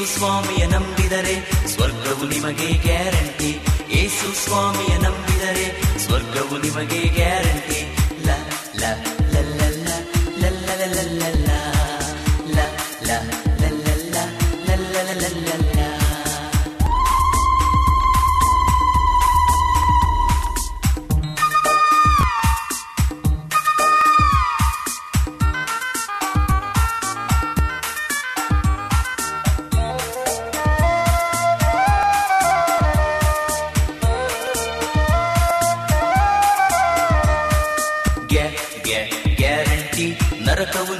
[0.00, 3.58] ಏಸು ಸ್ವಾಮಿಯ ನಂಬಿದರೆ ಸ್ವರ್ಗವು ನಿಮಗೆ ಗ್ಯಾರಂಟಿ.
[3.90, 7.89] ಏಸು ಸ್ವಾಮಿಯ ನಂಬಿದರೆ ಸ್ವರ್ಗವು ನಿಮಗೆ ಗ್ಯಾರಂಟಿ.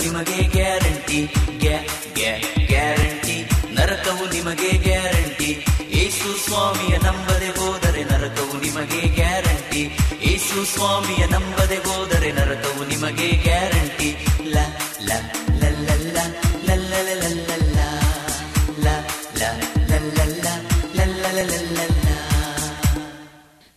[0.00, 1.20] ನಿಮಗೆ ಗ್ಯಾರಂಟಿ
[1.58, 1.76] ಗ್ಯಾ
[2.14, 2.32] ಗ್ಯಾ
[2.66, 3.36] ಗ್ಯಾರಂಟಿ
[3.74, 5.50] ನರಕವು ನಿಮಗೆ ಗ್ಯಾರಂಟಿ
[5.92, 9.82] ಏಸು ಸ್ವಾಮಿಯ ನಂಬದೆ ಹೋದರೆ ನರಕವು ನಿಮಗೆ ಗ್ಯಾರಂಟಿ
[10.22, 14.10] ಏಸು ಸ್ವಾಮಿಯ ನಂಬದೆ ಹೋದರೆ ನರಕವು ನಿಮಗೆ ಗ್ಯಾರಂಟಿ
[14.46, 14.58] ಲ
[15.00, 15.10] ಲ
[15.64, 16.18] ಲ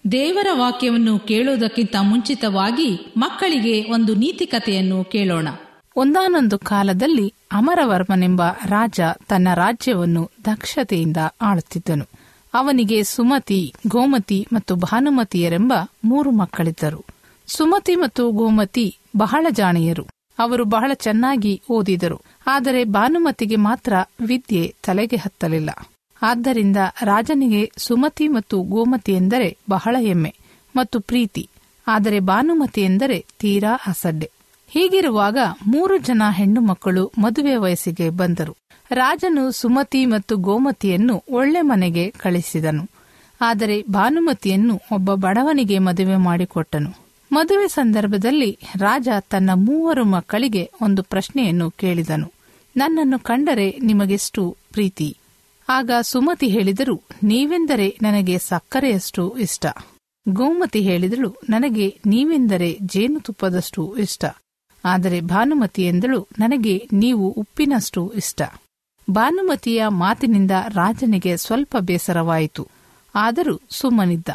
[0.06, 5.48] ದೇವರ ವಾಕ್ಯವನ್ನು ಕೇಳುವುದಕ್ಕಿಂತ ಮುಂಚಿತವಾಗಿ ಮಕ್ಕಳಿಗೆ ಒಂದು ನೀತಿ ಕಥೆಯನ್ನು ಕೇಳೋಣ
[5.96, 12.06] ಒಂದಾನೊಂದು ಕಾಲದಲ್ಲಿ ಅಮರವರ್ಮನೆಂಬ ರಾಜ ತನ್ನ ರಾಜ್ಯವನ್ನು ದಕ್ಷತೆಯಿಂದ ಆಳುತ್ತಿದ್ದನು.
[12.54, 15.74] ಅವನಿಗೆ ಸುಮತಿ, ಗೋಮತಿ ಮತ್ತು ಭಾನುಮತಿಯರೆಂಬ
[16.04, 17.06] ಮೂರು ಮಕ್ಕಳಿದ್ದರು.
[17.48, 20.06] ಸುಮತಿ ಮತ್ತು ಗೋಮತಿ ಬಹಳ ಜಾಣೆಯರು.
[20.40, 22.22] ಅವರು ಬಹಳ ಚೆನ್ನಾಗಿ ಓದಿದರು.
[22.48, 23.94] ಆದರೆ ಭಾನುಮತಿಗೆ ಮಾತ್ರ
[24.26, 25.70] ವಿದ್ಯೆ ತಲೆಗೆ ಹತ್ತಲಿಲ್ಲ.
[26.22, 30.36] ಆದ್ದರಿಂದ ರಾಜನಿಗೆ ಸುಮತಿ ಮತ್ತು ಗೋಮತಿ ಎಂದರೆ ಬಹಳ ಹೆಮ್ಮೆ
[30.76, 31.50] ಮತ್ತು ಪ್ರೀತಿ.
[31.88, 34.32] ಆದರೆ ಭಾನುಮತಿ ಎಂದರೆ ತೀರಾ ಅಸಡ್ಡೆ.
[34.74, 38.54] ಹೀಗಿರುವಾಗ ಮೂರು ಜನ ಹೆಣ್ಣು ಮಕ್ಕಳು ಮದುವೆ ವಯಸ್ಸಿಗೆ ಬಂದರು.
[38.92, 42.84] ರಾಜನು ಸುಮತಿ ಮತ್ತು ಗೋಮತಿಯನ್ನು ಒಳ್ಳೆ ಮನೆಗೆ ಕಳಿಸಿದನು.
[43.42, 46.92] ಆದರೆ ಭಾನುಮತಿಯನ್ನು ಒಬ್ಬ ಬಡವನಿಗೆ ಮದುವೆ ಮಾಡಿಕೊಟ್ಟನು.
[47.32, 52.28] ಮದುವೆ ಸಂದರ್ಭದಲ್ಲಿ ರಾಜ ತನ್ನ ಮೂವರು ಮಕ್ಕಳಿಗೆ ಒಂದು ಪ್ರಶ್ನೆಯನ್ನು ಕೇಳಿದನು.
[52.76, 55.10] ನನ್ನನ್ನು ಕಂಡರೆ ನಿಮಗೆಷ್ಟು ಪ್ರೀತಿ?
[55.70, 59.66] ಆಗ ಸುಮತಿ ಹೇಳಿದರು, ನೀವೆಂದರೆ ನನಗೆ ಸಕ್ಕರೆಯಷ್ಟು ಇಷ್ಟ.
[60.30, 64.26] ಗೋಮತಿ ಹೇಳಿದಳು, ನನಗೆ ನೀವೆಂದರೆ ಜೇನುತುಪ್ಪದಷ್ಟು ಇಷ್ಟ.
[64.86, 68.42] ಆದರೆ ಭಾನುಮತಿ ಎಂದಳು ನನಗೆ ನೀವು ಉಪ್ಪಿನಷ್ಟು ಇಷ್ಟ.
[69.10, 72.68] ಭಾನುಮತಿಯ ಮಾತಿನಿಂದ ರಾಜನಿಗೆ ಸ್ವಲ್ಪ ಬೇಸರವಾಯಿತು.
[73.16, 74.30] ಆದರೂ ಸುಮ್ಮನಿದ್ದ.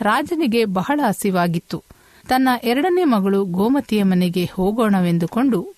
[0.00, 1.84] ರಾಜನಿಗೆ ಬಹಳ ಹಸಿವಾಗಿತ್ತು.
[2.28, 5.74] ತನ್ನ ಎರಡನೇ ಮಗಳು ಗೋಮತಿಯ ಮನೆಗೆ ಹೋಗೋಣವೆಂದುಕೊಂಡು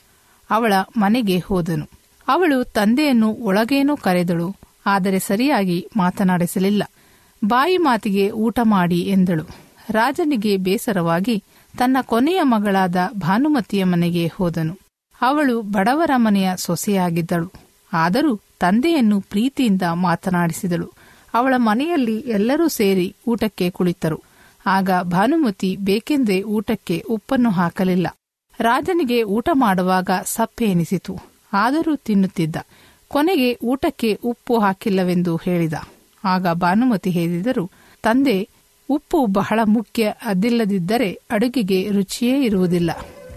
[0.50, 1.86] ಅವಳ ಮನೆಗೆ ಹೋದನು.
[2.28, 4.56] ಅವಳು ತಂದೆಯನ್ನು ಒಳಗೇನೋ ಕರೆದಳು,
[4.86, 6.82] ಆದರೆ ಸರಿಯಾಗಿ ಮಾತನಾಡಿಸಲಿಲ್ಲ.
[7.44, 9.44] ಬಾಯಿ ಮಾತಿಗೆ ಊಟ ಮಾಡಿ ಎಂದಳು.
[9.90, 11.44] ರಾಜನಿಗೆ ಬೇಸರವಾಗಿ
[11.78, 14.78] ತನ್ನ ಕೊನೆಯ ಮಗಳಾದ ಭಾನುಮತಿಯ ಮನೆಗೆ ಹೋದನು.
[15.20, 17.52] ಅವಳು ಬಡವರ ಮನೆಯ ಸೊಸೆಯಾಗಿದ್ದಳು.
[17.92, 20.92] ಆದರೂ ತಂದೆಯನ್ನು ಪ್ರೀತಿಯಿಂದ ಮಾತನಾಡಿಸಿದಳು.
[21.34, 24.20] ಅವಳ ಮನೆಯಲ್ಲಿ ಎಲ್ಲರೂ ಸೇರಿ ಊಟಕ್ಕೆ ಕುಳಿತರು.
[24.66, 28.06] ಆಗ ಭಾನುಮತಿ ಬೇಕೆಂದೇ ಊಟಕ್ಕೆ ಉಪ್ಪನ್ನು ಹಾಕಲಿಲ್ಲ.
[28.60, 31.18] ರಾಜನಿಗೆ ಊಟ ಮಾಡುವಾಗ ಸಪ್ಪೆ ಎನಿಸಿತು.
[31.52, 32.56] ಆದರೂ ತಿನ್ನುತ್ತಿದ್ದ.
[33.08, 35.72] ಕೊನೆಗೆ ಊಟಕ್ಕೆ ಉಪ್ಪು ಹಾಕಿಲ್ಲವೆಂದು ಹೇಳಿದ.
[36.24, 37.70] ಆಗ ಭಾನುಮತಿ ಹೇಳಿದರು,
[38.02, 38.48] ತಂದೆ
[38.90, 40.14] ಉಪ್ಪು ಬಹಳ ಮುಖ್ಯ.
[40.24, 42.90] ಅದಿಲ್ಲದಿದ್ದರೆ ಅಡುಗೆಗೆ ರುಚಿಯೇ ಇರುವುದಿಲ್ಲ.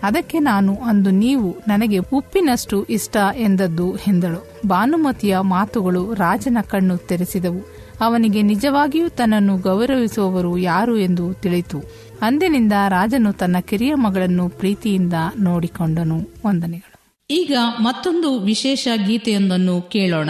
[0.03, 4.59] ಅದಕ್ಕೆ ನಾನು ಅಂದು ನೀವು ನನಗೆ ಉಪ್ಪಿನಷ್ಟು ಇಷ್ಟ ಎಂದದ್ದು ಎಂದಳು.
[4.67, 7.83] ಭಾನುಮತಿಯ ಮಾತುಗಳು ರಾಜನ ಕಣ್ಣು ತೆರೆಸಿದವು.
[8.01, 11.79] ಅವನಿಗೆ ನಿಜವಾಗಿಯೂ ತನ್ನನ್ನು ಗೌರವಿಸುವವರು ಯಾರು ಎಂದು ತಿಳಿತು.
[12.21, 16.19] ಅಂದಿನಿಂದ ರಾಜನು ತನ್ನ ಕಿರಿಯ ಮಗಳನ್ನು ಪ್ರೀತಿಯಿಂದ ನೋಡಿಕೊಂಡನು.
[16.45, 16.94] ವಂದನೆಗಳು.
[17.31, 20.29] ಈಗ ಮತ್ತೊಂದು ವಿಶೇಷ ಗೀತೆಯೊಂದನ್ನು ಕೇಳೋಣ.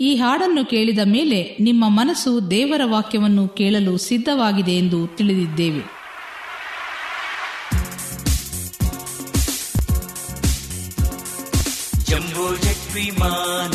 [0.00, 5.82] ಈ ಹಾಡನ್ನು ಕೇಳಿದ ಮೇಲೆ ನಿಮ್ಮ ಮನಸ್ಸು ದೇವರ ವಾಕ್ಯವನ್ನು ಕೇಳಲು ಸಿದ್ಧವಾಗಿದೆ ಎಂದು ತಿಳಿದಿದ್ದೇವೆ.
[12.10, 13.72] ಜಂಬೋ ಜೆಟ್ ವಿಮಾನ,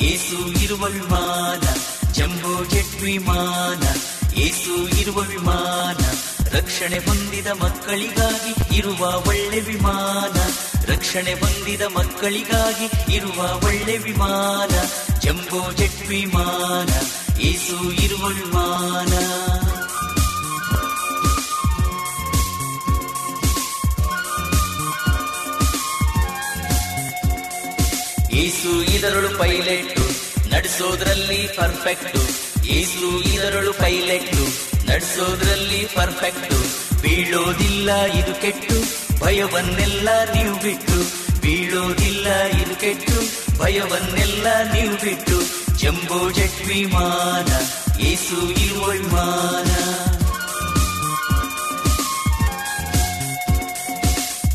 [0.00, 1.64] ಏಸು ಇರುವ ವಿಮಾನ,
[2.12, 3.82] ಜಂಬೋ ಜೆಟ್ ವಿಮಾನ,
[4.38, 6.00] ಏಸು ಇರುವ ವಿಮಾನ,
[6.56, 10.36] ರಕ್ಷಣೆ ಹೊಂದಿದ ಮಕ್ಕಳಿಗಾಗಿ ಇರುವ ಒಳ್ಳೆ ವಿಮಾನ.
[10.88, 14.70] ರಕ್ಷಣೆ ಹೊಂದಿದ ಮಕ್ಕಳಿಗಾಗಿ ಇರುವ ಒಳ್ಳೆ ವಿಮಾನ,
[15.18, 16.88] ಜಂಬೋ ಜೆಟ್ ವಿಮಾನ
[17.40, 19.12] ಏಸು ಇರುವ ವಿಮಾನ.
[28.34, 29.98] ಏಸು ಇದರಳು ಪೈಲಟ್
[30.52, 32.16] ನಡೆಸೋದ್ರಲ್ಲಿ ಪರ್ಫೆಕ್ಟ್.
[32.64, 34.34] ಏಸು ಇದರಳು ಪೈಲಟ್
[34.88, 36.54] ನಡೆಸೋದ್ರಲ್ಲಿ ಪರ್ಫೆಕ್ಟ್.
[37.02, 38.93] ಬೀಳೋದಿಲ್ಲ ಇದು ಕೆಟ್ಟು.
[39.24, 40.98] ಭಯವನ್ನೆಲ್ಲ ನೀವು ಬಿಟ್ಟು
[41.40, 43.16] ಬೀಳೋದಿಲ್ಲ ಇದು ಕೆಟ್ಟು.
[43.58, 45.36] ಭಯವನ್ನೆಲ್ಲ ನೀವು ಬಿಟ್ಟು
[45.78, 47.50] ಜಂಬೋ ಜಟ್ ವಿಮಾನ,
[48.00, 49.14] ಏಸು ಇರುವ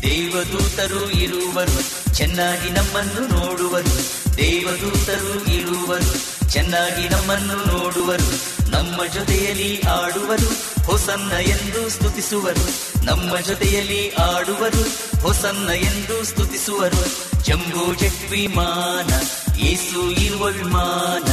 [0.02, 3.96] ದೇವದೂತರು ಇರುವರು, ಚೆನ್ನಾಗಿ ನಮ್ಮನ್ನು ನೋಡುವರು.
[4.36, 6.12] ದೇವದೂತರು ಇರುವರು,
[6.50, 8.39] ಚೆನ್ನಾಗಿ ನಮ್ಮನ್ನು ನೋಡುವರು.
[8.70, 10.50] ನಮ್ಮ ಜೊತೆಯಲ್ಲಿ ಆಡುವರು,
[10.86, 12.66] ಹೊಸನ್ನ ಎಂದು ಸ್ತುತಿಸುವರು.
[13.04, 14.84] ನಮ್ಮ ಜೊತೆಯಲ್ಲಿ ಆಡುವರು,
[15.22, 17.30] ಹೊಸನ್ನ ಎಂದು ಸ್ತುತಿಸುವರು.
[17.44, 19.10] ಜಂಬೋ ಜೆಟ್ ವಿಮಾನ,
[19.58, 21.28] ಏಸು ಇರುವ ವಿಮಾನ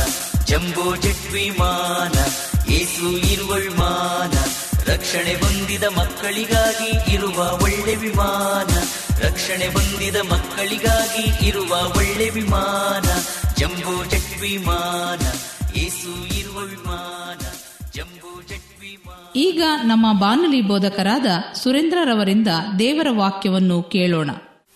[0.45, 2.17] ಜಂಬೋ ಜೆಟ್ ವಿಮಾನ,
[2.71, 4.37] ಏಸು ಇರುವ ವಿಮಾನ
[4.91, 8.77] ರಕ್ಷಣೆ ಬಂದಿದ ಮಕ್ಕಳಿಗಾಗಿ ಇರುವ ಒಳ್ಳೆ ವಿಮಾನ.
[9.25, 13.05] ರಕ್ಷಣೆ ಬಂದಿದ ಮಕ್ಕಳಿಗಾಗಿ ಇರುವ ಒಳ್ಳೆ ವಿಮಾನ.
[13.53, 15.23] ಜಂಬೋ ಜೆಟ್ ವಿಮಾನ,
[15.77, 16.36] ಏಸು
[19.37, 22.47] ಈಗ ನಮ್ಮ ಬಾನುಲಿ ಬೋಧಕರಾದ ಸುರೇಂದ್ರರವರಿಂದ
[22.79, 24.29] ದೇವರ ವಾಕ್ಯವನ್ನು ಕೇಳೋಣ.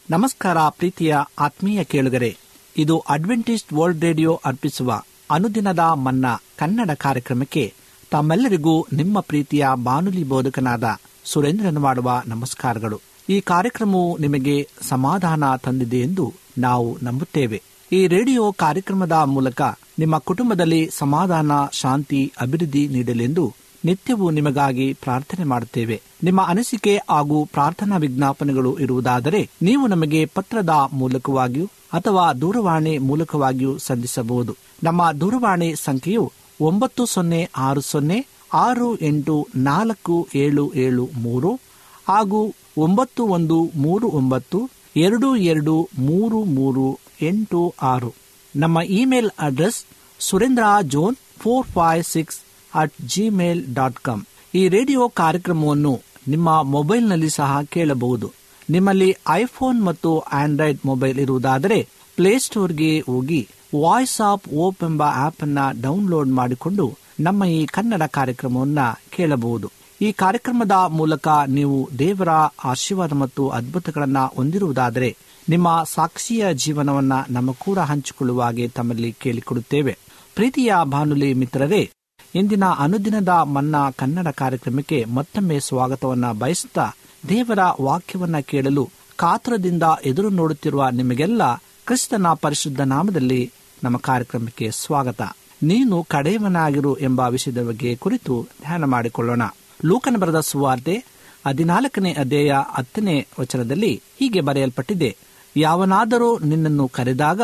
[0.09, 2.37] ನಮಸ್ಕಾರ ಪ್ರೀತಿಯ ಆತ್ಮೀಯ ಕೇಳುಗರೆ,
[2.77, 6.25] ಇದು ಅಡ್ವೆಂಟಿಸ್ಟ್ ವರ್ಲ್ಡ್ ರೇಡಿಯೋ ಅರ್ಪಿಸುವ ಅನುದಿನದ ಮನ್ನ
[6.57, 7.73] ಕನ್ನಡ ಕಾರ್ಯಕ್ರಮಕ್ಕೆ
[8.11, 10.83] ತಮ್ಮೆಲ್ಲರಿಗೂ ನಿಮ್ಮ ಪ್ರೀತಿಯ ಬಾನುಲಿ ಬೋಧಕನಾದ
[11.23, 13.01] ಸುರೇಂದ್ರನ ಮಾಡುವ ನಮಸ್ಕಾರಗಳು.
[13.29, 17.61] ಈ ಕಾರ್ಯಕ್ರಮವು ನಿಮಗೆ ಸಮಾಧಾನ ತಂದಿದೆ ಎಂದು ನಾವು ನಂಬುತ್ತೇವೆ.
[17.91, 19.61] ಈ ರೇಡಿಯೋ ಕಾರ್ಯಕ್ರಮದ ಮೂಲಕ
[19.99, 26.01] ನಿಮ್ಮ ಕುಟುಂಬದಲ್ಲಿ ಸಮಾಧಾನ, ಶಾಂತಿ, ಅಭಿವೃದ್ಧಿ ನೀಡಲೆಂದು ನಿತ್ಯವೂ ನಿಮಗಾಗಿ ಪ್ರಾರ್ಥನೆ ಮಾಡುತ್ತೇವೆ.
[26.23, 35.11] ನಿಮ್ಮ ಅನಿಸಿಕೆ ಹಾಗೂ ಪ್ರಾರ್ಥನಾ ವಿಜ್ಞಾಪನೆಗಳು ಇರುವುದಾದರೆ ನೀವು ನಮಗೆ ಪತ್ರದ ಮೂಲಕವಾಗಿಯೂ ಅಥವಾ ದೂರವಾಣಿ ಮೂಲಕವಾಗಿಯೂ ಸಂಧಿಸಬಹುದು ನಮ್ಮ
[35.11, 36.31] ದೂರವಾಣಿ ಸಂಖ್ಯೆಯು
[36.61, 41.59] ಒಂಬತ್ತು ಸೊನ್ನೆ ಆರು ಸೊನ್ನೆ ಆರು ಎಂಟು ನಾಲ್ಕು ಏಳು ಏಳು ಮೂರು
[42.07, 48.13] ಹಾಗೂ ಒಂಬತ್ತು ಒಂದು ಮೂರು ಒಂಬತ್ತು ಎರಡು ಎರಡು ಮೂರು ಮೂರು ಎಂಟು ಆರು.
[48.55, 49.85] ನಮ್ಮ email address
[50.19, 52.39] Surendra John four five six
[52.75, 54.23] at Gmail dot com
[54.55, 58.31] ಈ ರೇಡಿಯೋ ಕಾರ್ಯಕ್ರಮವನ್ನು ನಿಮ್ಮ ಮೊಬೈಲ್ನಲ್ಲಿ ಸಹ ಕೇಳಬಹುದು.
[58.69, 63.47] ನಿಮ್ಮಲ್ಲಿ ಐಫೋನ್ ಮತ್ತು ಆಂಡ್ರಾಯ್ಡ್ ಮೊಬೈಲ್ ಇರುವುದಾದರೆ ಪ್ಲೇಸ್ಟೋರ್ಗೆ ಹೋಗಿ
[63.81, 68.79] ವಾಯ್ಸ್ ಆಫ್ ಓಪ್ ಎಂಬ ಆಪ್ ಅನ್ನ ಡೌನ್ಲೋಡ್ ಮಾಡಿಕೊಂಡು ನಮ್ಮ ಈ ಕನ್ನಡ ಕಾರ್ಯಕ್ರಮವನ್ನ
[69.09, 69.71] ಕೇಳಬಹುದು.
[70.01, 72.29] ಈ ಕಾರ್ಯಕ್ರಮದ ಮೂಲಕ ನೀವು ದೇವರ
[72.63, 75.17] ಆಶೀರ್ವಾದ ಮತ್ತು ಅದ್ಭುತಗಳನ್ನ ಹೊಂದಿರುವುದಾದರೆ
[75.49, 79.97] ನಿಮ್ಮ ಸಾಕ್ಷಿಯ ಜೀವನವನ್ನ ನಮ್ಮ ಕೂಡ ಹಂಚಿಕೊಳ್ಳುವ ಹಾಗೆ ತಮ್ಮಲ್ಲಿ ಕೇಳಿಕೊಡುತ್ತೇವೆ.
[80.35, 81.91] ಪ್ರೀತಿಯ ಬಾನುಲಿ ಮಿತ್ರರೇ
[82.35, 86.89] ಇಂದಿನ ಅನುದಿನದ ಮನ್ನಾ ಕನ್ನಡ ಕಾರ್ಯಕ್ರಮಕ್ಕೆ ಮತ್ತೊಮ್ಮೆ ಸ್ವಾಗತವನ್ನ ಬಯಸುತ್ತಾ
[87.29, 91.55] ದೇವರ ವಾಕ್ಯವನ್ನ ಕೇಳಲು ಕಾತರದಿಂದ ಎದುರು ನೋಡುತ್ತಿರುವ ನಿಮಗೆಲ್ಲ
[91.85, 93.51] ಕ್ರಿಸ್ತನ ಪರಿಶುದ್ಧ ನಾಮದಲ್ಲಿ
[93.83, 95.21] ನಮ್ಮ ಕಾರ್ಯಕ್ರಮಕ್ಕೆ ಸ್ವಾಗತ.
[95.63, 99.41] ನೀನು ಕಡೆಯವನಾಗಿರು ಎಂಬ ವಿಷಯದ ಬಗ್ಗೆ ಕುರಿತು ಧ್ಯಾನ ಮಾಡಿಕೊಳ್ಳೋಣ.
[99.85, 101.03] ಲೂಕನ ಬರೆದ ಸುವಾರ್ತೆ
[101.47, 105.17] ಹದಿನಾಲ್ಕನೇ ಅಧ್ಯಾಯ ಹತ್ತನೇ ವಚನದಲ್ಲಿ ಹೀಗೆ ಬರೆಯಲ್ಪಟ್ಟಿದೆ.
[105.57, 107.41] ಯಾವನಾದರೂ ನಿನ್ನನ್ನು ಕರೆದಾಗ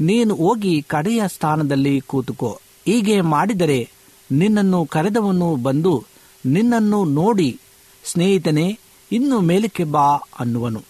[0.00, 2.60] ನೀನು ಹೋಗಿ ಕಡೆಯ ಸ್ಥಾನದಲ್ಲಿ ಕೂತುಕೋ.
[2.84, 3.95] ಹೀಗೆ ಮಾಡಿದರೆ
[4.32, 6.04] ನಿನ್ನನ್ನು ಕರೆದವನು ಬಂದು
[6.46, 7.60] ನಿನ್ನನ್ನು ನೋಡಿ,
[8.04, 8.78] ಸ್ನೇಹಿತನೇ,
[9.12, 10.82] ಇನ್ನು ಮೇಲಕ್ಕೆ ಬಾ ಅನ್ನುವನು.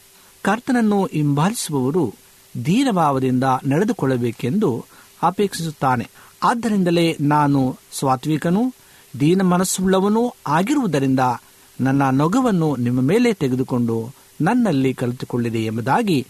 [0.43, 2.14] ಕರ್ತನನ್ನು ಹಿಂಬಾಲಿಸುವವರು
[2.62, 4.85] ಧೀರಭಾವದಿಂದ ನಡೆದುಕೊಳ್ಳಬೇಕೆಂದು
[5.23, 6.11] ಅಪೇಕ್ಷಿಸುತ್ತಾನೆ.
[6.43, 8.73] ಆದ್ದರಿಂದಲೇ ನಾನು ಸ್ವಾತ್ವಿಕನೂ,
[9.21, 11.21] ದೀನ ಮನಸ್ಸುಳ್ಳವನೂ ಆಗಿರುವುದರಿಂದ
[11.81, 16.26] ನನ್ನ ನೊಗವನ್ನು ನಿಮ್ಮ ಮೇಲೆ ತೆಗೆದುಕೊಂಡು ನನ್ನಲ್ಲಿ ಕಲಿತುಕೊಳ್ಳಿದೆ ಎಂಬುದಾಗಿ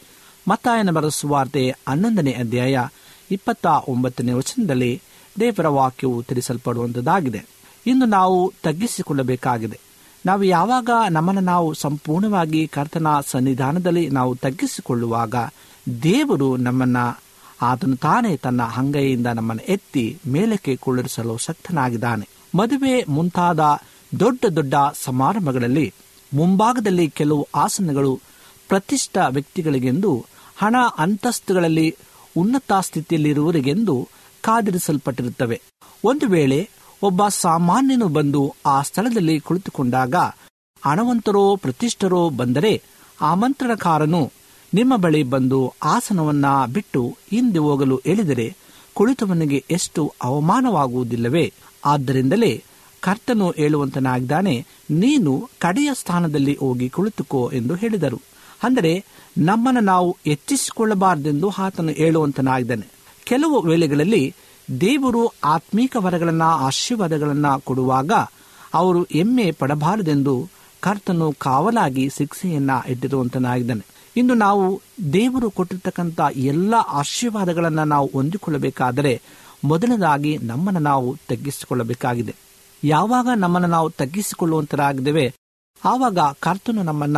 [0.48, 2.86] ಮತ್ತಾಯನ ಬರೆಸುವಾರ್ತೆ ಹನ್ನೊಂದನೇ ಅಧ್ಯಾಯ
[3.30, 5.02] ಇಪ್ಪತ್ತ ಒಂಬತ್ತನೇ ವಚನದಲ್ಲಿ
[5.40, 7.44] ದೇವರ ವಾಕ್ಯವು ತಿಳಿಸಲ್ಪಡುವಂತದಾಗಿದೆ
[7.86, 9.80] ಇಂದು ನಾವು ತಗ್ಗಿಸಿಕೊಳ್ಳಬೇಕಾಗಿದೆ.
[10.26, 15.34] ನಾವು ಯಾವಾಗ ನಮ್ಮನ್ನು ನಾವು ಸಂಪೂರ್ಣವಾಗಿ ಕರ್ತನ ಸನ್ನಿಧಾನದಲ್ಲಿ ನಾವು ತಗ್ಗಿಸಿಕೊಳ್ಳುವಾಗ
[16.02, 16.96] ದೇವರು ನಮ್ಮನ್ನ
[17.62, 22.28] ಆತನು ತಾನೇ ತನ್ನ ಅಂಗೈಯಿಂದ ನಮ್ಮನ್ನು ಎತ್ತಿ ಮೇಲಕ್ಕೆ ಕುಳ್ಳಿರಿಸಲು ಶಕ್ತನಾಗಿದ್ದಾನೆ.
[22.54, 23.60] ಮದುವೆ ಮುಂತಾದ
[24.20, 25.94] ದೊಡ್ಡ ದೊಡ್ಡ ಸಮಾರಂಭಗಳಲ್ಲಿ
[26.34, 28.20] ಮುಂಭಾಗದಲ್ಲಿ ಕೆಲವು ಆಸನಗಳು
[28.68, 30.26] ಪ್ರತಿಷ್ಠ ವ್ಯಕ್ತಿಗಳಿಗೆಂದು,
[30.56, 31.96] ಹಣ ಅಂತಸ್ತುಗಳಲ್ಲಿ
[32.36, 34.08] ಉನ್ನತ ಸ್ಥಿತಿಯಲ್ಲಿರುವವರಿಗೆಂದು
[34.46, 35.58] ಕಾದಿರಿಸಲ್ಪಟ್ಟಿರುತ್ತವೆ.
[36.04, 36.58] ಒಂದು ವೇಳೆ
[37.02, 40.14] ಒಬ್ಬ ಸಾಮಾನ್ಯನು ಬಂದು ಆ ಸ್ಥಳದಲ್ಲಿ ಕುಳಿತುಕೊಂಡಾಗ
[40.82, 42.72] ಹಣವಂತರೋ ಪ್ರತಿಷ್ಠರೋ ಬಂದರೆ
[43.20, 44.22] ಆಮಂತ್ರಣಕಾರನು
[44.74, 48.46] ನಿಮ್ಮ ಬಳಿ ಬಂದು ಆಸನವನ್ನ ಬಿಟ್ಟು ಹಿಂದೆ ಹೋಗಲು ಹೇಳಿದರೆ
[48.94, 51.52] ಕುಳಿತವನಿಗೆ ಎಷ್ಟು ಅವಮಾನವಾಗುವುದಿಲ್ಲವೇ?
[51.84, 52.52] ಆದ್ದರಿಂದಲೇ
[53.02, 54.54] ಕರ್ತನು ಹೇಳುವಂತನಾಗಿದ್ದಾನೆ,
[54.90, 58.18] ನೀನು ಕಡೆಯ ಸ್ಥಾನದಲ್ಲಿ ಹೋಗಿ ಕುಳಿತುಕೋ ಎಂದು ಹೇಳಿದರು.
[58.62, 58.92] ಅಂದರೆ
[59.38, 62.86] ನಮ್ಮನ್ನು ನಾವು ಹೆಚ್ಚಿಸಿಕೊಳ್ಳಬಾರದೆಂದು ಆತನು ಹೇಳುವಂತನಾಗಿದ್ದಾನೆ.
[63.26, 64.34] ಕೆಲವು ವೇಳೆಗಳಲ್ಲಿ
[64.80, 68.12] ದೇವರು ಆತ್ಮೀಕ ವರಗಳನ್ನ, ಆಶೀರ್ವಾದಗಳನ್ನ ಕೊಡುವಾಗ
[68.74, 70.48] ಅವರು ಎಮ್ಮೆ ಪಡಬಾರದೆಂದು
[70.80, 73.84] ಕರ್ತನು ಕಾವಲಾಗಿ ಶಿಕ್ಷೆಯನ್ನ ಇಟ್ಟಿರುವಂತನಾಗಿದ್ದಾನೆ.
[74.16, 74.80] ಇಂದು ನಾವು
[75.12, 79.22] ದೇವರು ಕೊಟ್ಟಿರ್ತಕ್ಕಂಥ ಎಲ್ಲ ಆಶೀರ್ವಾದಗಳನ್ನು ನಾವು ಹೊಂದಿಕೊಳ್ಳಬೇಕಾದರೆ
[79.64, 82.34] ಮೊದಲನೇದಾಗಿ ನಮ್ಮನ್ನು ನಾವು ತಗ್ಗಿಸಿಕೊಳ್ಳಬೇಕಾಗಿದೆ.
[82.84, 85.34] ಯಾವಾಗ ನಮ್ಮನ್ನು ನಾವು ತಗ್ಗಿಸಿಕೊಳ್ಳುವಂತರಾಗಿದ್ದೇವೆ,
[85.84, 87.16] ಆವಾಗ ಕರ್ತನು ನಮ್ಮನ್ನ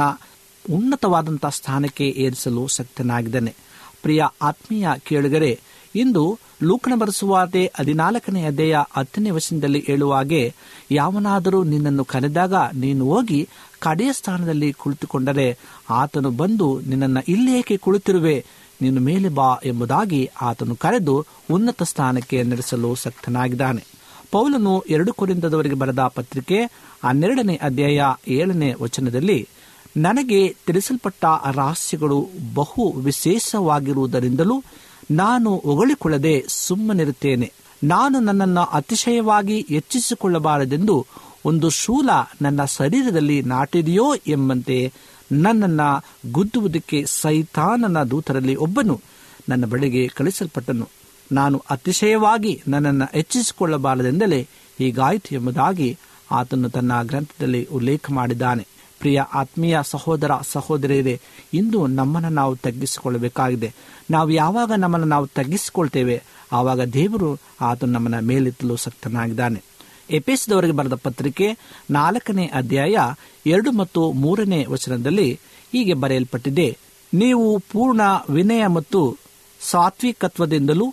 [0.73, 3.55] ಉನ್ನತವಾದಂಥ ಸ್ಥಾನಕ್ಕೆ ಏರಿಸಲು ಶಕ್ತನಾಗಿದ್ದಾನೆ.
[4.03, 5.61] ಪ್ರಿಯ ಆತ್ಮೀಯ ಕೇಳುಗರೆ
[5.99, 10.55] ಇಂದು ಲೂಕನ ಬರೆಸುವಾತೆ ಹದಿನಾಲ್ಕನೇ ಅಧ್ಯಾಯ ಹತ್ತನೇ ವಶದಲ್ಲಿ ಹೇಳುವಾಗೆ
[10.91, 15.59] ಯಾವನಾದರೂ ನಿನ್ನನ್ನು ಕರೆದಾಗ ನೀನು ಹೋಗಿ ಕಡೆಯ ಸ್ಥಾನದಲ್ಲಿ ಕುಳಿತುಕೊಂಡರೆ
[15.91, 18.45] ಆತನು ಬಂದು ನಿನ್ನನ್ನು ಇಲ್ಲೇಕೆ ಕುಳಿತಿರುವೆ?
[18.83, 23.85] ನೀನು ಮೇಲೆ ಬಾ ಎಂಬುದಾಗಿ ಆತನು ಕರೆದು ಉನ್ನತ ಸ್ಥಾನಕ್ಕೆ ನಡೆಸಲು ಸಕ್ತನಾಗಿದ್ದಾನೆ.
[24.31, 26.59] ಪೌಲನು ಎರಡು ಕುರಿತದವರಿಗೆ ಬರೆದ ಪತ್ರಿಕೆ
[27.05, 29.49] ಹನ್ನೆರಡನೇ ಅಧ್ಯಾಯ ಏಳನೇ ವಚನದಲ್ಲಿ,
[29.97, 31.25] ನನಗೆ ತಿಳಿಸಲ್ಪಟ್ಟ
[31.55, 34.63] ರಹಸ್ಯಗಳು ಬಹು ವಿಶೇಷವಾಗಿರುವುದರಿಂದಲೂ
[35.11, 37.53] ನಾನು ಹೊಗಳಿಕೊಳ್ಳದೆ ಸುಮ್ಮನಿರುತ್ತೇನೆ.
[37.85, 41.07] ನಾನು ನನ್ನನ್ನು ಅತಿಶಯವಾಗಿ ಹೆಚ್ಚಿಸಿಕೊಳ್ಳಬಾರದೆಂದು
[41.45, 42.11] ಒಂದು ಶೂಲ
[42.43, 44.93] ನನ್ನ ಶರೀರದಲ್ಲಿ ನಾಟಿದೆಯೋ ಎಂಬಂತೆ
[45.33, 49.01] ನನ್ನನ್ನು ಗುದ್ದುವುದಕ್ಕೆ ಸೈತಾನನ ದೂತರಲ್ಲಿ ಒಬ್ಬನು
[49.49, 50.89] ನನ್ನ ಬಳಿಗೆ ಕಳಿಸಲ್ಪಟ್ಟನು
[51.33, 54.47] ನಾನು ಅತಿಶಯವಾಗಿ ನನ್ನನ್ನು ಹೆಚ್ಚಿಸಿಕೊಳ್ಳಬಾರದೆಂದಲೇ
[54.79, 55.99] ಹೀಗಾಯಿತು ಎಂಬುದಾಗಿ
[56.31, 58.67] ಆತನು ತನ್ನ ಗ್ರಂಥದಲ್ಲಿ ಉಲ್ಲೇಖ ಮಾಡಿದ್ದಾನೆ.
[58.99, 61.21] ಪ್ರಿಯ ಆತ್ಮೀಯ ಸಹೋದರ ಸಹೋದರಿಯರೇ,
[61.55, 63.71] ಇಂದು ನಮ್ಮನ್ನು ನಾವು ತಗ್ಗಿಸಿಕೊಳ್ಳಬೇಕಾಗಿದೆ.
[64.11, 66.17] ನಾವು ಯಾವಾಗ ನಮ್ಮನ್ನು ನಾವು ತಗ್ಗಿಸಿಕೊಳ್ತೇವೆ,
[66.53, 69.61] ಆವಾಗ ದೇವರು ಆತ ನಮ್ಮನ್ನು ಮೇಲೆತ್ತಲು ಸಕ್ತನಾಗಿದ್ದಾನೆ.
[70.11, 71.47] ಎಪಿಸದವರಿಗೆ ಬರೆದ ಪತ್ರಿಕೆ
[71.91, 72.97] ನಾಲ್ಕನೇ ಅಧ್ಯಾಯ
[73.47, 75.29] ಎರಡು ಮತ್ತು ಮೂರನೇ ವಚನದಲ್ಲಿ
[75.73, 76.69] ಹೀಗೆ ಬರೆಯಲ್ಪಟ್ಟಿದೆ,
[77.15, 78.01] ನೀವು ಪೂರ್ಣ
[78.31, 79.01] ವಿನಯ ಮತ್ತು
[79.61, 80.87] ಸಾತ್ವಿಕತ್ವದಿಂದಲೂ,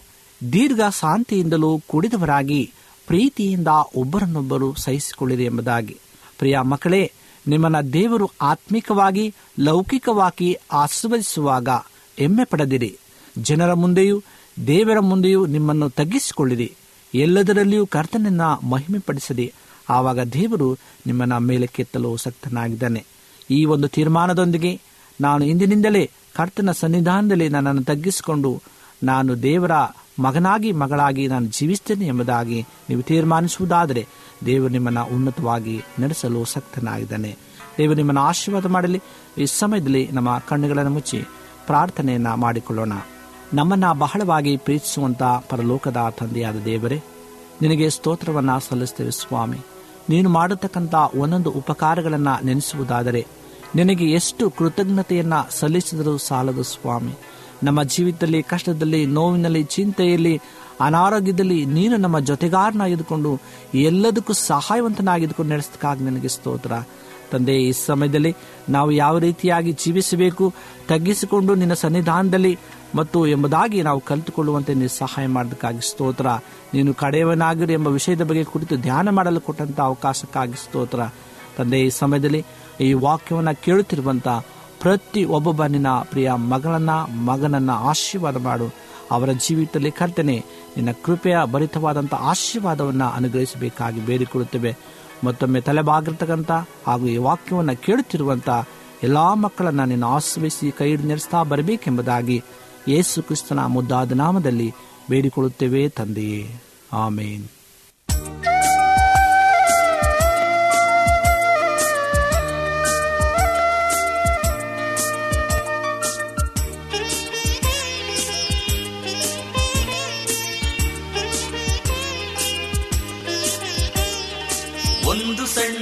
[0.54, 2.62] ದೀರ್ಘ ಶಾಂತಿಯಿಂದಲೂ ಕೂಡಿದವರಾಗಿ,
[3.08, 5.96] ಪ್ರೀತಿಯಿಂದ ಒಬ್ಬರನ್ನೊಬ್ಬರು ಸಹಿಸಿಕೊಳ್ಳಿರಿ ಎಂಬುದಾಗಿ.
[6.38, 7.04] ಪ್ರಿಯ ಮಕ್ಕಳೇ
[7.48, 11.70] ನಿಮ್ಮನ್ನ ದೇವರು ಆತ್ಮಿಕವಾಗಿ, ಲೌಕಿಕವಾಗಿ ಆಸ್ವಾದಿಸುವಾಗ
[12.18, 12.98] ಹೆಮ್ಮೆ ಪಡೆದಿರಿ.
[13.38, 14.24] ಜನರ ಮುಂದೆಯೂ,
[14.68, 16.74] ದೇವರ ಮುಂದೆಯೂ ನಿಮ್ಮನ್ನು ತಗ್ಗಿಸಿಕೊಳ್ಳಿರಿ.
[17.14, 19.54] ಎಲ್ಲದರಲ್ಲಿಯೂ ಕರ್ತನನ್ನ ಮಹಿಮೆ ಪಡಿಸಿರಿ
[19.90, 23.06] ಆವಾಗ ದೇವರು ನಿಮ್ಮನ್ನ ಮೇಲೆ ಕೆತ್ತಲು ಶಕ್ತನಾಗಿದ್ದಾನೆ
[23.52, 24.82] ಈ ಒಂದು ತೀರ್ಮಾನದೊಂದಿಗೆ
[25.22, 28.62] ನಾನು ಇಂದಿನಿಂದಲೇ ಕರ್ತನ ಸನ್ನಿಧಾನದಲ್ಲಿ ನನ್ನನ್ನು ತಗ್ಗಿಸಿಕೊಂಡು,
[29.04, 29.72] ನಾನು ದೇವರ
[30.20, 34.08] ಮಗನಾಗಿ, ಮಗಳಾಗಿ ನಾನು ಜೀವಿಸ್ತೇನೆ ಎಂಬುದಾಗಿ ನೀವು ತೀರ್ಮಾನಿಸುವುದಾದರೆ
[34.46, 37.38] ದೇವರು ನಿಮ್ಮನ್ನು ಉನ್ನತವಾಗಿ ನಡೆಸಲು ಸಕ್ತನಾಗಿದ್ದಾನೆ.
[37.78, 39.02] ದೇವರು ನಿಮ್ಮನ್ನು ಆಶೀರ್ವಾದ ಮಾಡಲಿ.
[39.38, 41.26] ಈ ಸಮಯದಲ್ಲಿ ನಮ್ಮ ಕಣ್ಣುಗಳನ್ನು ಮುಚ್ಚಿ
[41.66, 42.94] ಪ್ರಾರ್ಥನೆಯನ್ನ ಮಾಡಿಕೊಳ್ಳೋಣ.
[43.54, 47.04] ನಮ್ಮನ್ನ ಬಹಳವಾಗಿ ಪ್ರೀತಿಸುವಂತ ಪರಲೋಕದ ತಂದೆಯಾದ ದೇವರೇ,
[47.62, 49.58] ನಿನಗೆ ಸ್ತೋತ್ರವನ್ನ ಸಲ್ಲಿಸ್ತೇವೆ ಸ್ವಾಮಿ.
[50.10, 53.28] ನೀನು ಮಾಡತಕ್ಕಂಥ ಒಂದೊಂದು ಉಪಕಾರಗಳನ್ನ ನೆನೆಸುವುದಾದರೆ,
[53.76, 57.12] ನಿನಗೆ ಎಷ್ಟು ಕೃತಜ್ಞತೆಯನ್ನ ಸಲ್ಲಿಸಿದರೂ ಸಾಲದು ಸ್ವಾಮಿ.
[57.64, 60.42] ನಮ್ಮ ಜೀವಿತದಲ್ಲಿ, ಕಷ್ಟದಲ್ಲಿ, ನೋವಿನಲ್ಲಿ, ಚಿಂತೆಯಲ್ಲಿ
[60.82, 63.42] ಅನಾರೋಗ್ಯದಲ್ಲಿ ನೀನು ನಮ್ಮ ಜೊತೆಗಾರನಾಗಿದ್ದುಕೊಂಡು
[63.74, 66.72] ಎಲ್ಲದಕ್ಕೂ ಸಹಾಯವಂತನಾಗಿದ್ದುಕೊಂಡು ನಡೆಸಕ್ಕಾಗಿ ನಿನಗೆ ಸ್ತೋತ್ರ.
[67.32, 68.36] ತಂದೆ, ಈ ಸಮಯದಲ್ಲಿ
[68.70, 70.54] ನಾವು ಯಾವ ರೀತಿಯಾಗಿ ಜೀವಿಸಬೇಕು,
[70.88, 72.60] ತಗ್ಗಿಸಿಕೊಂಡು ನಿನ್ನ ಸನ್ನಿಧಾನದಲ್ಲಿ
[72.96, 76.28] ಮತ್ತು ಎಂಬುದಾಗಿ ನಾವು ಕಲಿತುಕೊಳ್ಳುವಂತೆ ನೀನು ಸಹಾಯ ಮಾಡೋದಕ್ಕಾಗಿ ಸ್ತೋತ್ರ.
[76.74, 81.00] ನೀನು ಕಡೆಯವನಾಗಿರು ಎಂಬ ವಿಷಯದ ಬಗ್ಗೆ ಕುರಿತು ಧ್ಯಾನ ಮಾಡಲು ಕೊಟ್ಟಂತ ಅವಕಾಶಕ್ಕಾಗಿ ಸ್ತೋತ್ರ.
[81.58, 82.46] ತಂದೆ, ಈ ಸಮಯದಲ್ಲಿ
[82.82, 84.28] ಈ ವಾಕ್ಯವನ್ನು ಕೇಳುತ್ತಿರುವಂತ
[84.82, 86.90] ಪ್ರತಿ ಒಬ್ಬೊಬ್ಬ ನಿನ್ನ ಪ್ರಿಯ ಮಗಳನ್ನ,
[87.26, 88.86] ಮಗನನ್ನ ಆಶೀರ್ವಾದ ಮಾಡು.
[89.12, 90.46] ಅವರ ಜೀವಿತದಲ್ಲಿ ಕರ್ತನೆ,
[90.76, 94.78] ನಿನ್ನ ಕೃಪೆಯ ಭರಿತವಾದಂಥ ಆಶೀರ್ವಾದವನ್ನು ಅನುಗ್ರಹಿಸಬೇಕಾಗಿ ಬೇಡಿಕೊಳ್ಳುತ್ತೇವೆ.
[95.24, 96.52] ಮತ್ತೊಮ್ಮೆ ತಲೆಬಾಗಿರ್ತಕ್ಕಂಥ
[96.88, 98.50] ಹಾಗೂ ಈ ವಾಕ್ಯವನ್ನು ಕೇಳುತ್ತಿರುವಂಥ
[99.04, 102.44] ಎಲ್ಲ ಮಕ್ಕಳನ್ನ ನಿನ್ನ ಆಶ್ರಯಿಸಿ ಕೈ ನೆರೆಸ್ತಾ ಬರಬೇಕೆಂಬುದಾಗಿ
[102.88, 104.74] ಯೇಸು ಕ್ರಿಸ್ತನ ಮುದ್ದಾದ ನಾಮದಲ್ಲಿ
[105.10, 106.62] ಬೇಡಿಕೊಳ್ಳುತ್ತೇವೆ ತಂದೆಯೇ.
[106.94, 107.44] ಆಮೇನ್.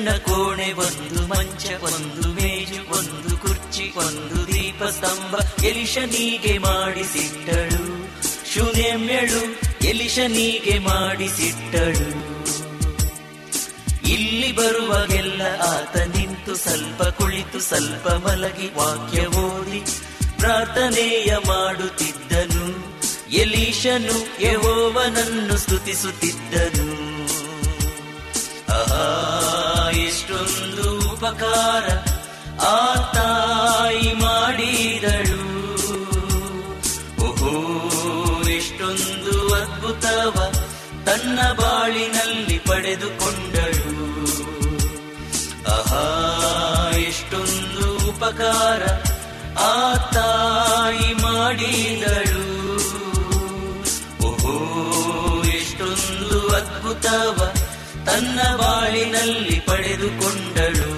[0.04, 8.10] ಸಣ್ಣ ಕೋಣೆ, ಒಂದು ಮಂಚ, ಒಂದು ಮೇಜು, ಒಂದು ಕುರ್ಚಿ, ಒಂದು ದೀಪ ಸ್ತಂಭ ಎಲಿಶನಿಗೆ ಮಾಡಿಸಿಟ್ಟಳು.
[8.54, 12.10] ಶೂನ್ಯಮ್ಯಳು ಎಲಿಶನಿಗೆ ಮಾಡಿಸಿಟ್ಟಳು.
[14.10, 19.80] ಇಲ್ಲಿ ಬರುವಾಗೆಲ್ಲ ಆತ ನಿಂತು ಸ್ವಲ್ಪ ಕುಳಿತು, ಸ್ವಲ್ಪ ಮಲಗಿ ವಾಕ್ಯ ಓದಿ.
[20.38, 22.94] ಪ್ರಾರ್ಥನೆಯ ಮಾಡುತ್ತಿದ್ದನು.
[23.32, 27.04] ಎಲೀಶನು ಯಹೋವನನ್ನು ಸ್ತುತಿಸುತ್ತಿದ್ದನು.
[28.74, 29.33] ಆಹಾ.
[30.44, 31.86] ಎಷ್ಟೊಂದು ಉಪಕಾರ
[32.62, 35.44] ಆ ತಾಯಿ ಮಾಡಿದಳು.
[37.24, 37.52] ಓಹೋ,
[38.50, 40.54] ಎಷ್ಟೊಂದು ಅದ್ಭುತವ
[41.06, 43.96] ತನ್ನ ಬಾಳಿನಲ್ಲಿ ಪಡೆದುಕೊಂಡಳು.
[45.72, 46.04] ಆಹಾ,
[46.98, 48.84] ಎಷ್ಟೊಂದು ಉಪಕಾರ
[49.60, 52.44] ಆ ತಾಯಿ ಮಾಡಿದಳು.
[54.28, 54.56] ಓಹೋ,
[55.44, 57.54] ಎಷ್ಟೊಂದು ಅದ್ಭುತವ
[58.24, 60.90] ತನ್ನ ಬಾಳಿನಲ್ಲಿ ಪಡೆದುಕೊಂಡಳು.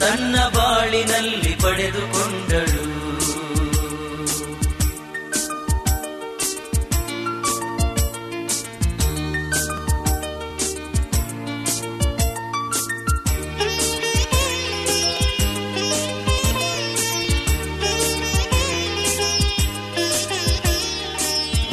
[0.00, 2.90] ತನ್ನ ಬಾಳಿನಲ್ಲಿ ಪಡೆದುಕೊಂಡಳು.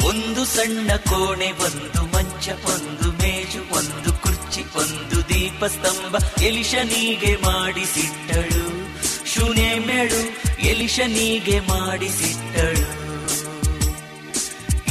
[0.08, 2.97] ಒಂದು ಸಣ್ಣ ಕೋಣೆ ಒಂದು ಮಂಚ ಒಂದು
[5.58, 8.66] ದೀಪಸ್ತಂಭ ಎಲಿಶನಿಗೆ ಮಾಡಿಸಿಟ್ಟಳು.
[9.26, 10.20] ಶೂನ್ಯ ಮೇಳು
[10.60, 12.98] ಎಲಿಶನಿಗೆ ಮಾಡಿಸಿಟ್ಟಳು.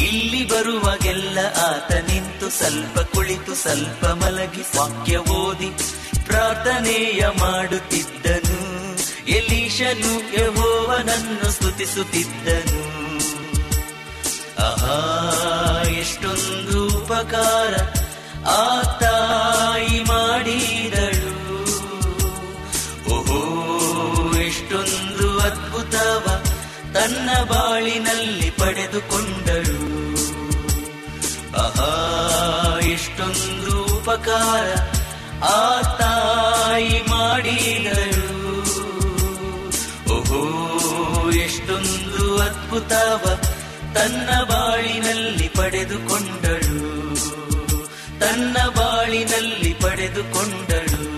[0.04, 5.70] ಇಲ್ಲಿ ಬರುವಾಗೆಲ್ಲ ಆತ ನಿಂತು ಸ್ವಲ್ಪ ಕುಳಿತು ಸ್ವಲ್ಪ ಮಲಗಿ ವಾಕ್ಯ ಓದಿ
[6.26, 8.60] ಪ್ರಾರ್ಥನೆಯ ಮಾಡುತ್ತಿದ್ದನು.
[9.28, 12.82] ಎಲಿಶನು ಯಹೋವನನ್ನು ಸ್ತುತಿಸುತ್ತಿದ್ದನು.
[14.64, 17.74] ಆಹಾ, ಎಷ್ಟೊಂದು ಉಪಕಾರ
[18.50, 19.57] ಆ ತಾಯಿ
[20.48, 21.32] ಮಾಡಿದಳು
[23.14, 23.40] ಓಹೋ
[24.42, 26.26] ಎಷ್ಟೊಂದು ಅದ್ಭುತವ
[26.94, 29.80] ತನ್ನ ಬಾಳಿನಲ್ಲಿ ಪಡೆದುಕೊಂಡಳು
[31.64, 31.90] ಆಹಾ
[32.94, 34.68] ಎಷ್ಟೊಂದು ಉಪಕಾರ
[35.50, 35.60] ಆ
[36.00, 38.26] ತಾಯಿ ಮಾಡಿದಳು
[40.16, 40.42] ಓಹೋ
[41.46, 43.24] ಎಷ್ಟೊಂದು ಅದ್ಭುತವ
[43.94, 46.67] ತನ್ನ ಬಾಳಿನಲ್ಲಿ ಪಡೆದುಕೊಂಡಳು
[48.20, 51.17] ತನ್ನ ಬಾಳಿನಲ್ಲಿ ಪಡೆದುಕೊಂಡಳು.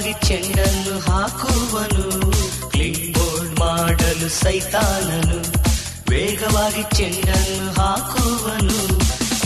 [0.00, 2.30] ವೇಗವಾಗಿ ಚೆಂಡನ್ನು ಹಾಕುವನು
[2.70, 5.40] ಕ್ಲೀನ್ ಬೋರ್ಡ್ ಮಾಡಲು ಸೈತಾನನು,
[6.10, 8.80] ವೇಗವಾಗಿ ಚೆಂಡನ್ನು ಹಾಕುವನು.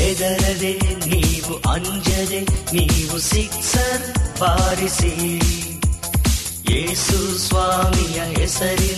[0.02, 0.72] ಎದರದೆ
[1.06, 2.40] ನೀವು ಅಂಜದೆ
[2.72, 5.12] ನೀವು ಸಿಕ್ಸರ್ ಬಾರಿಸಿ.
[6.70, 8.93] ಯೇಸು ಸ್ವಾಮಿಯ ಹೆಸರಿನ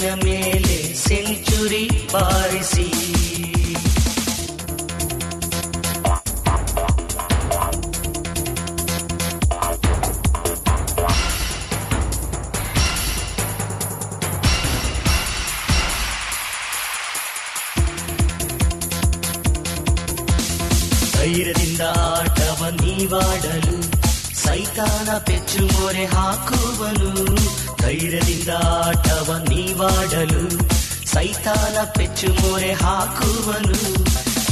[30.27, 34.05] ನೀವಾಡಲು ಸೈತಾನ ಪೆಚ್ಚು ಮೊರೆ ಹಾಕುವನು,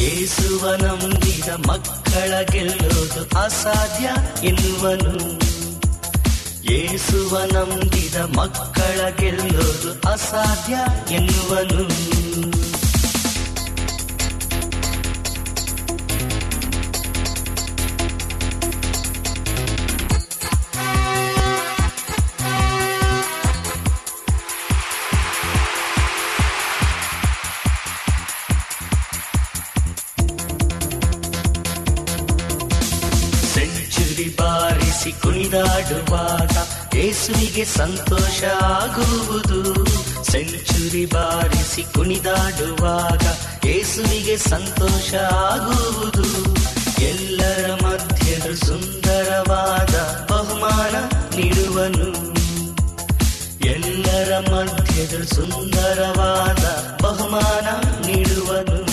[0.03, 4.11] ಏಸುವ ನಂಬಿದ ಮಕ್ಕಳ ಗೆಲ್ಲೋದು ಅಸಾಧ್ಯ
[4.47, 5.33] ಎನ್ನುವನು.
[6.73, 10.79] ಏಸುವ ನಂಬಿದ ಮಕ್ಕಳ ಗೆಲ್ಲೋದು ಅಸಾಧ್ಯ
[11.15, 11.85] ಎನ್ನುವನು.
[37.65, 39.85] ಸಂತೋಷ ಆಗುವುದು.
[40.25, 43.23] ಸೆಂಚುರಿ ಬಾರಿಸಿ ಕುಣಿದಾಡುವಾಗ
[43.67, 46.55] ಯೇಸುವಿಗೆ ಸಂತೋಷ ಆಗುವುದು.
[47.03, 50.99] ಎಲ್ಲರ ಮಧ್ಯದ ಸುಂದರವಾದ ಬಹುಮಾನ
[51.37, 52.35] ನೀಡುವನು.
[53.67, 56.65] ಎಲ್ಲರ ಮಧ್ಯದ ಸುಂದರವಾದ
[57.03, 57.67] ಬಹುಮಾನ
[58.07, 58.85] ನೀಡುವನು.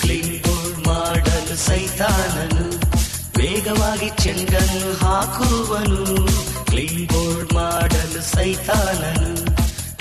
[0.00, 0.42] ಕ್ಲೀನ್
[0.86, 2.92] ಮಾಡಲು ಸೈತಾನನು.
[3.38, 6.51] ವೇಗವಾಗಿ ಚೆಂಡನ್ನು ಹಾಕುವನು.
[6.72, 9.32] ಕ್ಲೀನ್ ಬೋರ್ಡ್ ಮಾಡಲು ಸೈತಾನನು,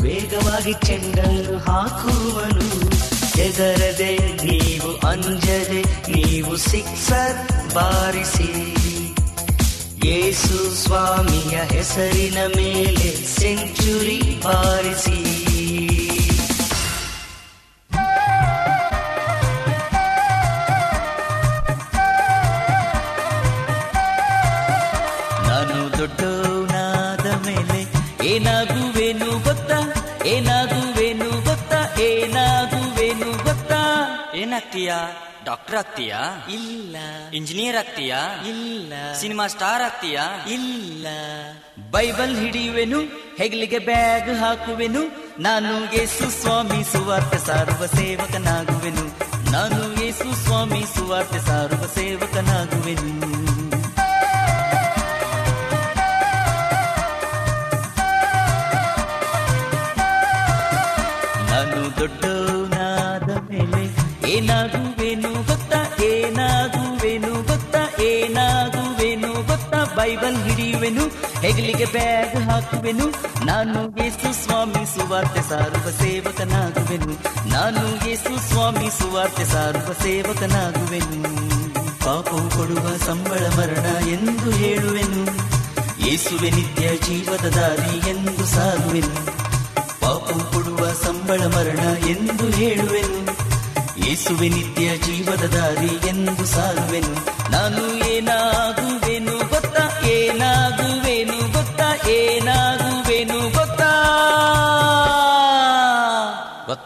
[0.04, 2.68] ವೇಗವಾಗಿ ಚೆಂಡನ್ನು ಹಾಕುವನು.
[3.42, 4.14] ಎದರದೆ
[4.46, 5.82] ನೀವು ಅಂಜದೆ
[6.12, 7.38] ನೀವು ಸಿಕ್ಸರ್
[7.74, 8.50] ಬಾರಿಸಿ
[10.06, 15.20] ಯೇಸು ಸ್ವಾಮಿಯ ಹೆಸರಿನ ಮೇಲೆ ಸೆಂಚುರಿ ಬಾರಿಸಿ
[34.84, 36.20] ಏನಾಗ್ತೀಯಾ ಡಾಕ್ಟರ್ ಆಗ್ತೀಯಾ
[36.54, 36.96] ಇಲ್ಲ.
[37.34, 38.18] ಇಂಜಿನಿಯರ್ ಆಗ್ತೀಯಾ
[38.48, 38.94] ಇಲ್ಲ.
[39.20, 41.08] ಸಿನಿಮಾ ಸ್ಟಾರ್ ಆಗ್ತೀಯಾ ಇಲ್ಲ.
[41.92, 43.00] ಬೈಬಲ್ ಹಿಡಿಯುವೆನು
[43.38, 45.02] ಹೆಗಲಿಗೆ ಬ್ಯಾಗ್ ಹಾಕುವೆನು
[45.42, 49.06] ನಾನು ಯೇಸು ಸ್ವಾಮಿ ಸುವಾರ್ತೆ ಸಾರುವ ಸೇವಕನಾಗುವೆನು.
[49.52, 53.51] ನಾನು ಯೇಸು ಸ್ವಾಮಿ ಸುವಾರ್ತೆ ಸಾರುವ ಸೇವಕನಾಗುವೆನು.
[70.02, 71.04] ಬೈಬಲ್ ಹಿಡಿಯುವೆನು,
[71.42, 73.08] ಹೆಗಲಿಗೆ ಬ್ಯಾಗ್ ಹಾಕುವೆನು.
[73.46, 77.14] ನಾನು ಯೇಸು ಸ್ವಾಮಿ ಸುವಾರ್ತೆ ಸಾರುವ ಸೇವಕನಾಗುವೆನು.
[77.50, 81.22] ನಾನು ಯೇಸು ಸ್ವಾಮಿ ಸುವಾರ್ತೆ ಸಾರುವ ಸೇವಕನಾಗುವೆನು.
[82.00, 85.22] ಪಾಪವು ಕೊಡುವ ಸಂಬಳ ಮರಣ ಎಂದು ಹೇಳುವೆನು.
[86.08, 89.26] ಯೇಸುವೆ ನಿತ್ಯ ಜೀವದ ದಾರಿ ಎಂದು ಸಾರುವೆನು
[90.02, 93.22] ಪಾಪವು ಕೊಡುವ ಸಂಬಳ ಮರಣ ಎಂದು ಹೇಳುವೆನು.
[94.08, 97.14] ಯೇಸುವೆ ನಿತ್ಯ ಜೀವದ ದಾರಿ ಎಂದು ಸಾರುವೆನು
[97.52, 98.91] ನಾನು ಏನಾಗುವೆನು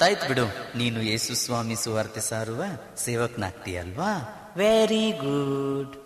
[0.06, 0.78] ಗೊತ್ತಾಯ್ತು ಬಿಡು.
[0.78, 2.64] ನೀನು ಯೇಸು ಸ್ವಾಮಿ ಸುವಾರ್ತೆ ಸಾರುವ
[2.98, 4.12] ಸೇವಕನಾಗ್ತೀಯಲ್ವಾ?
[4.58, 6.05] ವೆರಿ ಗುಡ್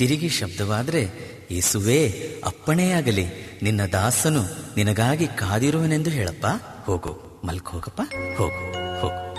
[0.00, 1.08] ತಿರುಗಿ ಶಬ್ದವಾದರೆ,
[1.50, 2.08] ಯೇಸುವೇ
[2.44, 3.26] ಅಪ್ಪಣೆಯಾಗಲಿ
[3.62, 4.42] ನಿನ್ನ ದಾಸನು
[4.76, 6.46] ನಿನಗಾಗಿ ಕಾದಿರುವನೆಂದು ಹೇಳಪ್ಪ.
[6.84, 7.40] ಹೋಗು.
[7.44, 8.00] ಮಲ್ಕೋಗಪ್ಪ.
[8.38, 8.72] ಹೋಗು.
[9.00, 9.34] ಹೋಗು.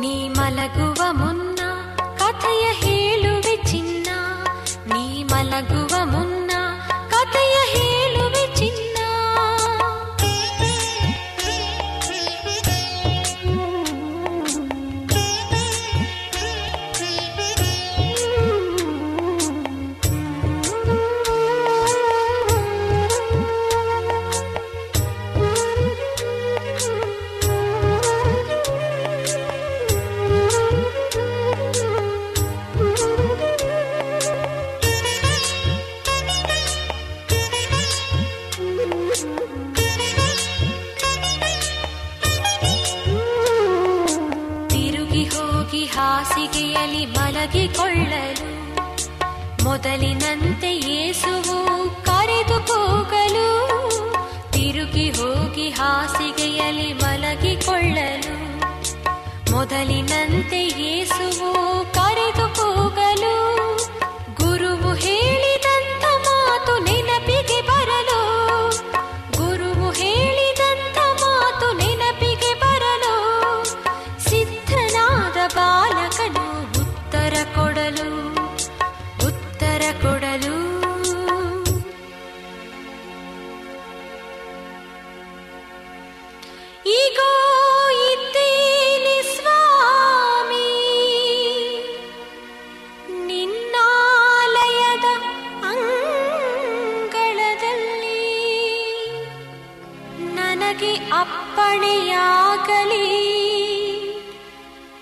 [0.00, 1.47] ನೀ ಮಲಗುವ ಮುನ್ನ
[46.18, 48.50] ಹಾಸಿಗೆಯಲ್ಲಿ ಮಲಗಿಕೊಳ್ಳಲು.
[49.64, 53.68] ಮೊದಲಿನಂತೆ ಏಸುವು ಕರೆದು ಹೋಗಲು.
[54.52, 58.36] ತಿರುಗಿ ಹೋಗಿ ಹಾಸಿಗೆಯಲ್ಲಿ ಮಲಗಿಕೊಳ್ಳಲು.
[59.52, 61.52] ಮೊದಲಿನಂತೆ ಯೇಸುವು
[100.78, 103.06] ನಿನಗೆ ಅಪ್ಪಣೆಯಾಗಲಿ.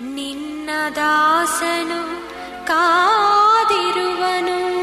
[0.02, 2.00] ನಿನ್ನ ದಾಸನು
[2.66, 4.75] ಕಾದಿರುವನು.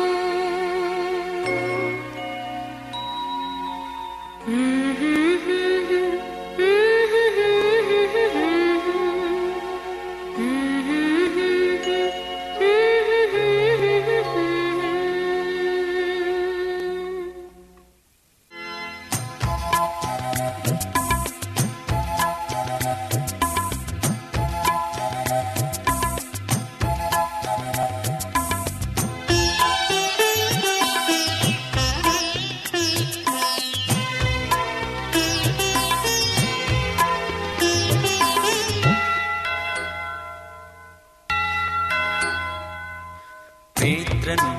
[43.84, 44.50] ಪೇತ್ರನು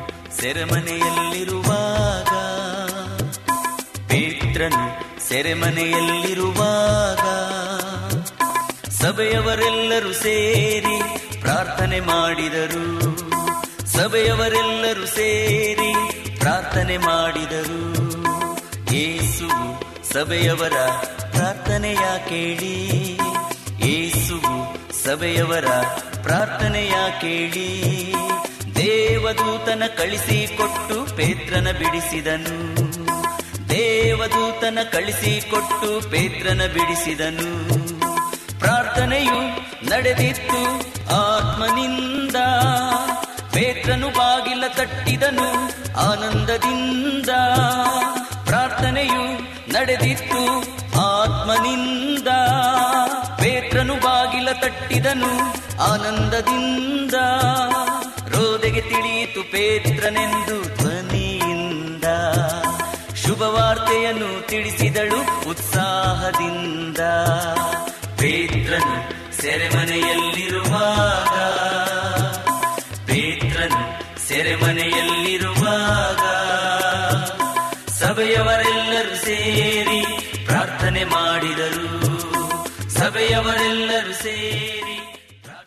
[0.40, 2.32] ಸೆರೆಮನೆಯಲ್ಲಿರುವಾಗ
[4.08, 4.82] ಪೇತ್ರನು
[5.28, 7.24] ಸೆರೆಮನೆಯಲ್ಲಿರುವಾಗ,
[8.90, 10.98] ಸಭೆಯವರೆಲ್ಲರೂ ಸೇರಿ
[11.40, 12.84] ಪ್ರಾರ್ಥನೆ ಮಾಡಿದರು.
[13.86, 15.92] ಸಭೆಯವರೆಲ್ಲರೂ ಸೇರಿ
[16.38, 17.80] ಪ್ರಾರ್ಥನೆ ಮಾಡಿದರು.
[18.94, 19.48] ಏಸು
[20.12, 20.76] ಸಭೆಯವರ
[21.30, 22.76] ಪ್ರಾರ್ಥನೆಯ ಕೇಳಿ,
[23.90, 24.38] ಏಸು
[25.04, 25.68] ಸಭೆಯವರ
[26.22, 27.70] ಪ್ರಾರ್ಥನೆಯ ಕೇಳಿ
[28.76, 32.74] ದೇವದೂತನ ಕಳಿಸಿಕೊಟ್ಟು ಪೇತ್ರನ ಬಿಡಿಸಿದನು.
[33.68, 37.74] ದೇವದೂತನ ಕಳಿಸಿಕೊಟ್ಟು ಪೇತ್ರನ ಬಿಡಿಸಿದನು.
[38.58, 39.40] ಪ್ರಾರ್ಥನೆಯು
[39.90, 40.78] ನಡೆದಿತ್ತು
[41.16, 42.36] ಆತ್ಮನಿಂದ.
[43.52, 45.50] ಪೇತ್ರನು ಬಾಗಿಲ ತಟ್ಟಿದನು
[45.98, 47.30] ಆನಂದದಿಂದ.
[48.44, 50.60] ಪ್ರಾರ್ಥನೆಯು ನಡೆದಿತ್ತು
[51.00, 52.28] ಆತ್ಮನಿಂದ.
[53.38, 55.40] ಪೇತ್ರನು ಬಾಗಿಲ ತಟ್ಟಿದನು
[55.82, 57.14] ಆನಂದದಿಂದ.
[58.34, 62.04] ರೋದೆಗೆ ತಿಳಿಯಿತು ಪೇತ್ರನೆಂದು ಧ್ವನಿಯಿಂದ.
[63.14, 65.20] ಶುಭವಾರ್ತೆಯನ್ನು ತಿಳಿಸಿದಳು
[65.50, 66.98] ಉತ್ಸಾಹದಿಂದ.
[68.18, 68.96] ಪೇತ್ರನು
[69.42, 71.34] ಸೆರೆಮನೆಯಲ್ಲಿರುವಾಗ
[73.06, 73.82] ಪೇತ್ರನು
[74.28, 76.22] ಸೆರೆಮನೆಯಲ್ಲಿರುವಾಗ
[77.92, 80.00] ಸಭೆಯವರೆಲ್ಲರೂ ಸೇರಿ
[80.46, 81.86] ಪ್ರಾರ್ಥನೆ ಮಾಡಿದರು.
[82.90, 84.83] ಸಭೆಯವರೆಲ್ಲರೂ ಸೇರಿ